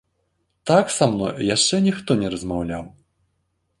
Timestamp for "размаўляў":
2.37-2.83